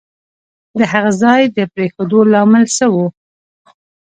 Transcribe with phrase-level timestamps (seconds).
[0.77, 3.05] د هغه ځای د پرېښودو لامل څه وو؟